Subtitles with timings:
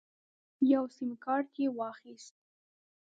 [0.73, 2.35] یو سیم کارت یې واخیست.